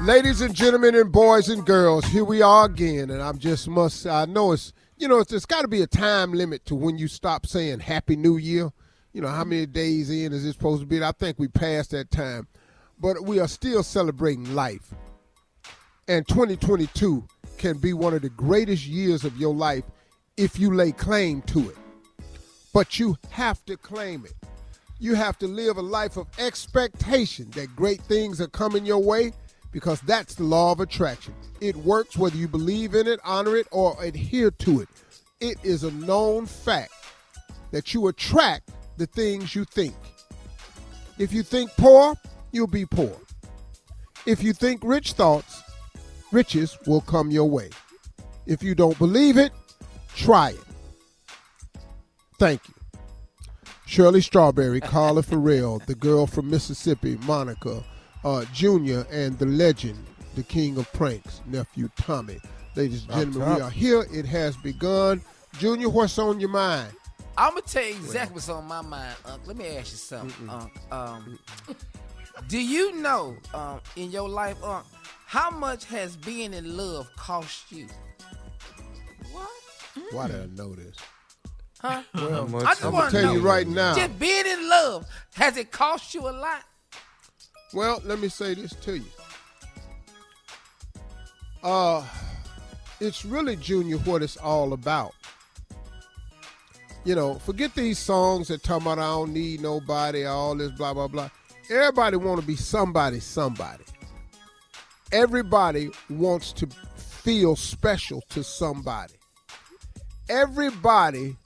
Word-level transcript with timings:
Ladies 0.00 0.42
and 0.42 0.54
gentlemen, 0.54 0.94
and 0.94 1.10
boys 1.10 1.48
and 1.48 1.66
girls, 1.66 2.04
here 2.04 2.22
we 2.22 2.40
are 2.40 2.66
again, 2.66 3.10
and 3.10 3.20
I 3.20 3.32
just 3.32 3.66
must. 3.66 4.06
I 4.06 4.26
know 4.26 4.52
it's 4.52 4.72
you 4.96 5.08
know 5.08 5.18
it's, 5.18 5.32
it's 5.32 5.44
got 5.44 5.62
to 5.62 5.68
be 5.68 5.82
a 5.82 5.88
time 5.88 6.32
limit 6.32 6.64
to 6.66 6.76
when 6.76 6.96
you 6.96 7.08
stop 7.08 7.46
saying 7.46 7.80
Happy 7.80 8.14
New 8.14 8.36
Year. 8.36 8.70
You 9.12 9.22
know 9.22 9.28
how 9.28 9.42
many 9.42 9.66
days 9.66 10.08
in 10.08 10.32
is 10.32 10.44
it 10.44 10.52
supposed 10.52 10.82
to 10.82 10.86
be? 10.86 11.02
I 11.02 11.10
think 11.10 11.40
we 11.40 11.48
passed 11.48 11.90
that 11.90 12.12
time, 12.12 12.46
but 13.00 13.24
we 13.24 13.40
are 13.40 13.48
still 13.48 13.82
celebrating 13.82 14.54
life. 14.54 14.94
And 16.06 16.26
2022 16.28 17.26
can 17.58 17.78
be 17.78 17.92
one 17.92 18.14
of 18.14 18.22
the 18.22 18.30
greatest 18.30 18.86
years 18.86 19.24
of 19.24 19.36
your 19.36 19.52
life 19.52 19.84
if 20.36 20.60
you 20.60 20.72
lay 20.72 20.92
claim 20.92 21.42
to 21.42 21.70
it. 21.70 21.76
But 22.72 23.00
you 23.00 23.16
have 23.30 23.64
to 23.64 23.76
claim 23.76 24.24
it. 24.24 24.34
You 25.00 25.16
have 25.16 25.38
to 25.38 25.48
live 25.48 25.76
a 25.76 25.82
life 25.82 26.16
of 26.16 26.28
expectation 26.38 27.50
that 27.50 27.74
great 27.74 28.00
things 28.02 28.40
are 28.40 28.46
coming 28.46 28.86
your 28.86 29.02
way 29.02 29.32
because 29.72 30.00
that's 30.02 30.34
the 30.34 30.44
law 30.44 30.72
of 30.72 30.80
attraction. 30.80 31.34
It 31.60 31.76
works 31.76 32.16
whether 32.16 32.36
you 32.36 32.48
believe 32.48 32.94
in 32.94 33.06
it, 33.06 33.20
honor 33.24 33.56
it, 33.56 33.66
or 33.70 33.96
adhere 34.02 34.50
to 34.50 34.80
it. 34.80 34.88
It 35.40 35.58
is 35.62 35.84
a 35.84 35.90
known 35.92 36.46
fact 36.46 36.92
that 37.70 37.94
you 37.94 38.08
attract 38.08 38.70
the 38.96 39.06
things 39.06 39.54
you 39.54 39.64
think. 39.64 39.94
If 41.18 41.32
you 41.32 41.42
think 41.42 41.70
poor, 41.76 42.14
you'll 42.52 42.66
be 42.66 42.86
poor. 42.86 43.16
If 44.26 44.42
you 44.42 44.52
think 44.52 44.82
rich 44.84 45.12
thoughts, 45.12 45.62
riches 46.32 46.76
will 46.86 47.00
come 47.00 47.30
your 47.30 47.48
way. 47.48 47.70
If 48.46 48.62
you 48.62 48.74
don't 48.74 48.98
believe 48.98 49.36
it, 49.36 49.52
try 50.14 50.50
it. 50.50 50.64
Thank 52.38 52.68
you. 52.68 52.74
Shirley 53.86 54.20
Strawberry, 54.20 54.80
Carla 54.80 55.22
Ferrell, 55.22 55.80
the 55.86 55.94
girl 55.94 56.26
from 56.26 56.50
Mississippi, 56.50 57.16
Monica, 57.26 57.82
uh, 58.28 58.44
Junior, 58.52 59.06
and 59.10 59.38
the 59.38 59.46
legend, 59.46 60.04
the 60.34 60.42
king 60.42 60.76
of 60.76 60.92
pranks, 60.92 61.40
nephew 61.46 61.88
Tommy. 61.96 62.38
Ladies 62.76 63.04
and 63.04 63.32
gentlemen, 63.32 63.56
we 63.56 63.60
are 63.62 63.70
here. 63.70 64.06
It 64.12 64.26
has 64.26 64.56
begun. 64.58 65.22
Junior, 65.58 65.88
what's 65.88 66.18
on 66.18 66.38
your 66.38 66.50
mind? 66.50 66.92
I'm 67.38 67.50
gonna 67.50 67.62
tell 67.62 67.84
you 67.84 67.94
exactly 67.94 68.34
what's 68.34 68.48
on 68.48 68.66
my 68.66 68.82
mind, 68.82 69.16
Unc. 69.24 69.46
Let 69.46 69.56
me 69.56 69.66
ask 69.76 69.92
you 69.92 69.96
something, 69.96 70.48
Unc. 70.48 70.72
Um, 70.92 71.38
do 72.48 72.60
you 72.60 72.96
know, 72.96 73.36
um, 73.54 73.80
in 73.96 74.10
your 74.10 74.28
life, 74.28 74.62
Unc, 74.62 74.84
how 75.24 75.50
much 75.50 75.86
has 75.86 76.16
being 76.16 76.52
in 76.52 76.76
love 76.76 77.08
cost 77.16 77.72
you? 77.72 77.86
What? 79.32 79.48
Why 80.10 80.26
did 80.28 80.42
I 80.42 80.46
know 80.54 80.74
this? 80.74 80.96
Huh? 81.80 82.02
Well, 82.14 82.56
I 82.56 82.74
just 82.74 82.84
I'm 82.84 82.92
wanna 82.92 83.10
gonna 83.10 83.22
tell 83.22 83.34
you 83.34 83.40
right 83.40 83.66
now. 83.66 83.94
Just 83.94 84.18
being 84.18 84.46
in 84.46 84.68
love, 84.68 85.06
has 85.34 85.56
it 85.56 85.70
cost 85.70 86.12
you 86.12 86.28
a 86.28 86.30
lot? 86.30 86.64
Well, 87.74 88.00
let 88.04 88.18
me 88.18 88.28
say 88.28 88.54
this 88.54 88.72
to 88.76 88.98
you. 88.98 89.04
Uh, 91.62 92.04
it's 93.00 93.24
really 93.24 93.56
Junior 93.56 93.98
what 93.98 94.22
it's 94.22 94.36
all 94.36 94.72
about. 94.72 95.12
You 97.04 97.14
know, 97.14 97.34
forget 97.34 97.74
these 97.74 97.98
songs 97.98 98.48
that 98.48 98.62
talk 98.62 98.82
about 98.82 98.98
I 98.98 99.06
don't 99.06 99.32
need 99.32 99.60
nobody, 99.60 100.24
all 100.24 100.54
this 100.54 100.72
blah 100.72 100.94
blah 100.94 101.08
blah. 101.08 101.30
Everybody 101.70 102.16
want 102.16 102.40
to 102.40 102.46
be 102.46 102.56
somebody, 102.56 103.20
somebody. 103.20 103.84
Everybody 105.12 105.90
wants 106.10 106.52
to 106.54 106.68
feel 106.96 107.56
special 107.56 108.22
to 108.30 108.42
somebody. 108.42 109.14
Everybody 110.28 111.36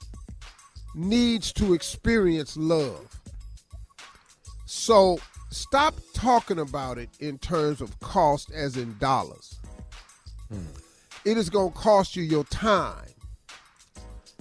needs 0.95 1.51
to 1.53 1.73
experience 1.73 2.55
love. 2.57 3.19
So 4.65 5.17
stop 5.53 5.95
talking 6.13 6.59
about 6.59 6.97
it 6.97 7.09
in 7.19 7.37
terms 7.37 7.81
of 7.81 7.99
cost 7.99 8.51
as 8.51 8.77
in 8.77 8.97
dollars. 8.97 9.59
Hmm. 10.49 10.65
It 11.25 11.37
is 11.37 11.49
going 11.49 11.71
to 11.71 11.77
cost 11.77 12.15
you 12.15 12.23
your 12.23 12.43
time. 12.45 13.09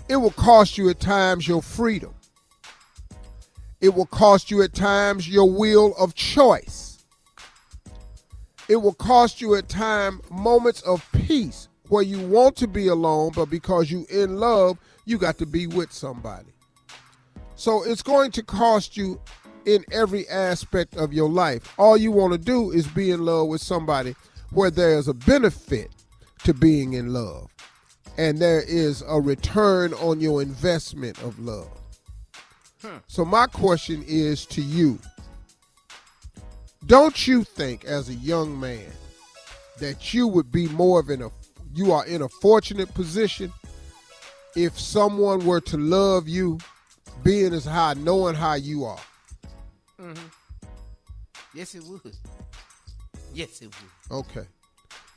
It 0.08 0.16
will 0.16 0.32
cost 0.32 0.76
you 0.76 0.88
at 0.90 1.00
times 1.00 1.46
your 1.46 1.62
freedom. 1.62 2.14
It 3.80 3.94
will 3.94 4.06
cost 4.06 4.50
you 4.50 4.62
at 4.62 4.74
times 4.74 5.28
your 5.28 5.50
will 5.50 5.94
of 5.98 6.14
choice. 6.14 7.04
It 8.68 8.76
will 8.76 8.94
cost 8.94 9.40
you 9.40 9.54
at 9.54 9.68
times 9.68 10.22
moments 10.30 10.82
of 10.82 11.06
peace 11.12 11.68
where 11.88 12.02
you 12.02 12.20
want 12.26 12.56
to 12.56 12.66
be 12.66 12.88
alone, 12.88 13.32
but 13.34 13.46
because 13.46 13.90
you 13.90 14.06
in 14.08 14.36
love, 14.36 14.78
you 15.04 15.18
got 15.18 15.36
to 15.38 15.46
be 15.46 15.66
with 15.66 15.92
somebody. 15.92 16.52
So 17.56 17.82
it's 17.82 18.02
going 18.02 18.30
to 18.32 18.42
cost 18.42 18.96
you 18.96 19.20
in 19.66 19.84
every 19.92 20.28
aspect 20.28 20.96
of 20.96 21.12
your 21.12 21.28
life. 21.28 21.74
All 21.78 21.96
you 21.96 22.12
want 22.12 22.32
to 22.32 22.38
do 22.38 22.70
is 22.70 22.86
be 22.86 23.10
in 23.10 23.24
love 23.24 23.48
with 23.48 23.60
somebody 23.60 24.14
where 24.50 24.70
there's 24.70 25.08
a 25.08 25.14
benefit 25.14 25.90
to 26.44 26.52
being 26.52 26.94
in 26.94 27.12
love 27.12 27.52
and 28.18 28.38
there 28.38 28.62
is 28.62 29.02
a 29.08 29.20
return 29.20 29.94
on 29.94 30.20
your 30.20 30.42
investment 30.42 31.20
of 31.22 31.38
love. 31.38 31.70
Hmm. 32.82 32.96
So, 33.06 33.24
my 33.24 33.46
question 33.46 34.04
is 34.06 34.44
to 34.46 34.62
you 34.62 34.98
Don't 36.86 37.26
you 37.26 37.44
think, 37.44 37.84
as 37.84 38.08
a 38.08 38.14
young 38.14 38.58
man, 38.58 38.90
that 39.78 40.12
you 40.12 40.26
would 40.28 40.50
be 40.50 40.68
more 40.68 41.00
of 41.00 41.08
an, 41.08 41.22
a, 41.22 41.30
you 41.74 41.92
are 41.92 42.06
in 42.06 42.22
a 42.22 42.28
fortunate 42.28 42.92
position 42.94 43.52
if 44.54 44.78
someone 44.78 45.46
were 45.46 45.60
to 45.62 45.78
love 45.78 46.28
you, 46.28 46.58
being 47.22 47.54
as 47.54 47.64
high, 47.64 47.94
knowing 47.94 48.34
how 48.34 48.54
you 48.54 48.84
are? 48.84 49.00
Mm-hmm. 50.02 50.68
Yes, 51.54 51.74
it 51.74 51.84
would. 51.84 52.16
Yes, 53.32 53.62
it 53.62 53.66
would. 54.10 54.18
Okay. 54.18 54.46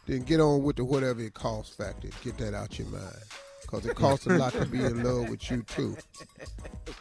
Then 0.05 0.21
get 0.21 0.39
on 0.39 0.63
with 0.63 0.75
the 0.75 0.85
whatever 0.85 1.21
it 1.21 1.33
costs 1.33 1.75
factor. 1.75 2.09
Get 2.23 2.37
that 2.37 2.53
out 2.53 2.77
your 2.77 2.87
mind. 2.89 3.15
Because 3.63 3.87
it 3.87 3.95
costs 3.95 4.27
a 4.27 4.37
lot 4.37 4.53
to 4.53 4.65
be 4.67 4.77
in 4.77 5.03
love 5.03 5.27
with 5.27 5.49
you, 5.49 5.63
too. 5.63 5.97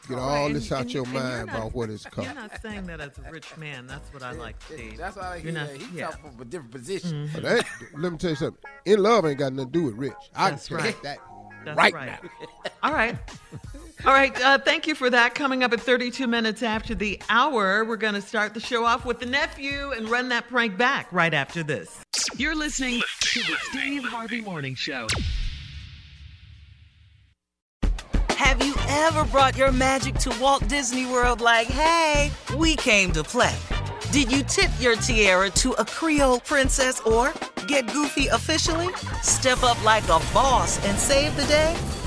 Get 0.08 0.18
all 0.18 0.48
this 0.48 0.72
out 0.72 0.94
your 0.94 1.04
mind 1.04 1.46
not, 1.46 1.56
about 1.56 1.74
what 1.74 1.90
it's 1.90 2.04
cost. 2.06 2.26
You're 2.26 2.34
not 2.34 2.62
saying 2.62 2.86
that 2.86 3.00
as 3.00 3.18
a 3.18 3.30
rich 3.30 3.54
man. 3.58 3.86
That's 3.86 4.10
what 4.14 4.22
I 4.22 4.32
like, 4.32 4.56
Steve. 4.62 4.96
That's 4.96 5.16
why 5.16 5.34
I 5.34 5.38
hear 5.40 5.52
not, 5.52 5.68
He's 5.68 5.90
yeah. 5.92 6.08
from 6.10 6.40
a 6.40 6.44
different 6.46 6.72
position. 6.72 7.28
Mm-hmm. 7.28 7.42
That, 7.42 7.66
let 7.98 8.12
me 8.12 8.16
tell 8.16 8.30
you 8.30 8.36
something. 8.36 8.62
In 8.86 9.02
love 9.02 9.26
ain't 9.26 9.38
got 9.38 9.52
nothing 9.52 9.72
to 9.72 9.78
do 9.78 9.84
with 9.84 9.94
rich. 9.96 10.14
I 10.34 10.50
That's 10.50 10.68
can 10.68 10.76
right. 10.78 11.02
that 11.02 11.18
That's 11.66 11.76
right, 11.76 11.92
right. 11.92 12.22
now. 12.22 12.30
All 12.82 12.94
right. 12.94 13.18
All 14.06 14.12
right. 14.12 14.38
Uh, 14.38 14.58
thank 14.58 14.86
you 14.86 14.94
for 14.94 15.08
that. 15.08 15.34
Coming 15.34 15.62
up 15.62 15.72
at 15.72 15.80
32 15.80 16.26
minutes 16.26 16.62
after 16.62 16.94
the 16.94 17.18
hour, 17.30 17.84
we're 17.86 17.96
going 17.96 18.12
to 18.12 18.20
start 18.20 18.52
the 18.52 18.60
show 18.60 18.84
off 18.84 19.06
with 19.06 19.18
the 19.18 19.26
nephew 19.26 19.92
and 19.92 20.10
run 20.10 20.28
that 20.28 20.46
prank 20.48 20.76
back 20.76 21.10
right 21.10 21.32
after 21.32 21.62
this. 21.62 22.00
You're 22.36 22.54
listening 22.54 23.00
to 23.20 23.40
the 23.40 23.56
Steve 23.70 24.04
Harvey 24.04 24.42
Morning 24.42 24.74
Show. 24.74 25.06
Have 28.28 28.62
you 28.62 28.74
ever 28.88 29.24
brought 29.24 29.56
your 29.56 29.72
magic 29.72 30.16
to 30.16 30.36
Walt 30.38 30.68
Disney 30.68 31.06
World 31.06 31.40
like, 31.40 31.68
hey, 31.68 32.30
we 32.58 32.76
came 32.76 33.10
to 33.12 33.24
play? 33.24 33.56
Did 34.12 34.30
you 34.30 34.42
tip 34.42 34.70
your 34.80 34.96
tiara 34.96 35.48
to 35.50 35.72
a 35.72 35.84
Creole 35.84 36.40
princess 36.40 37.00
or 37.00 37.32
get 37.66 37.90
goofy 37.90 38.26
officially? 38.26 38.94
Step 39.22 39.62
up 39.62 39.82
like 39.82 40.04
a 40.04 40.20
boss 40.34 40.84
and 40.84 40.98
save 40.98 41.34
the 41.36 41.44
day? 41.46 41.74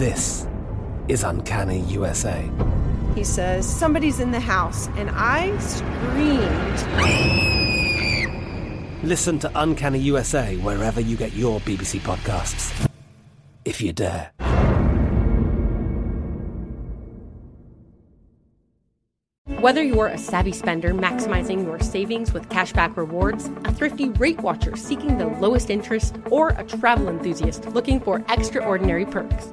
This 0.00 0.48
is 1.08 1.24
Uncanny 1.24 1.80
USA. 1.80 2.50
He 3.14 3.22
says, 3.22 3.68
Somebody's 3.68 4.18
in 4.18 4.30
the 4.30 4.40
house, 4.40 4.88
and 4.96 5.10
I 5.12 5.54
screamed. 5.58 6.78
Listen 9.04 9.38
to 9.40 9.50
Uncanny 9.54 9.98
USA 9.98 10.56
wherever 10.56 11.02
you 11.02 11.18
get 11.18 11.34
your 11.34 11.60
BBC 11.60 12.00
podcasts, 12.00 12.88
if 13.66 13.82
you 13.82 13.92
dare. 13.92 14.30
Whether 19.60 19.82
you're 19.82 20.06
a 20.06 20.16
savvy 20.16 20.52
spender 20.52 20.94
maximizing 20.94 21.66
your 21.66 21.78
savings 21.80 22.32
with 22.32 22.48
cashback 22.48 22.96
rewards, 22.96 23.50
a 23.66 23.74
thrifty 23.74 24.08
rate 24.08 24.40
watcher 24.40 24.76
seeking 24.76 25.18
the 25.18 25.26
lowest 25.26 25.68
interest, 25.68 26.16
or 26.30 26.48
a 26.56 26.64
travel 26.64 27.10
enthusiast 27.10 27.66
looking 27.66 28.00
for 28.00 28.24
extraordinary 28.30 29.04
perks, 29.04 29.52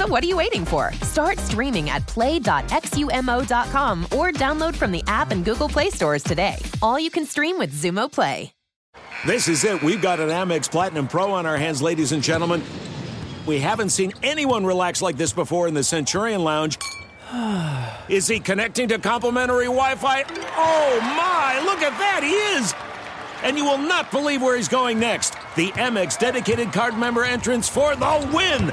So 0.00 0.06
what 0.06 0.24
are 0.24 0.26
you 0.26 0.38
waiting 0.38 0.64
for? 0.64 0.94
Start 1.02 1.38
streaming 1.38 1.90
at 1.90 2.06
play.xumo.com 2.06 4.04
or 4.04 4.32
download 4.32 4.74
from 4.74 4.92
the 4.92 5.04
app 5.06 5.30
and 5.30 5.44
Google 5.44 5.68
Play 5.68 5.90
stores 5.90 6.22
today. 6.22 6.56
All 6.80 6.98
you 6.98 7.10
can 7.10 7.26
stream 7.26 7.58
with 7.58 7.70
Xumo 7.74 8.10
Play. 8.10 8.54
This 9.26 9.46
is 9.46 9.62
it. 9.62 9.82
We've 9.82 10.00
got 10.00 10.18
an 10.18 10.30
Amex 10.30 10.70
Platinum 10.70 11.06
Pro 11.06 11.32
on 11.32 11.44
our 11.44 11.58
hands, 11.58 11.82
ladies 11.82 12.12
and 12.12 12.22
gentlemen. 12.22 12.62
We 13.46 13.58
haven't 13.58 13.90
seen 13.90 14.14
anyone 14.22 14.64
relax 14.64 15.02
like 15.02 15.18
this 15.18 15.34
before 15.34 15.68
in 15.68 15.74
the 15.74 15.84
Centurion 15.84 16.44
Lounge. 16.44 16.78
Is 18.08 18.26
he 18.26 18.40
connecting 18.40 18.88
to 18.88 18.98
complimentary 18.98 19.66
Wi 19.66 19.96
Fi? 19.96 20.24
Oh 20.56 20.98
my, 21.02 21.62
look 21.62 21.82
at 21.82 21.98
that, 21.98 22.22
he 22.22 22.32
is! 22.56 22.74
And 23.42 23.58
you 23.58 23.66
will 23.66 23.76
not 23.76 24.10
believe 24.10 24.40
where 24.40 24.56
he's 24.56 24.66
going 24.66 24.98
next. 24.98 25.34
The 25.56 25.72
Amex 25.72 26.18
dedicated 26.18 26.72
card 26.72 26.96
member 26.96 27.22
entrance 27.22 27.68
for 27.68 27.94
the 27.94 28.30
win! 28.32 28.72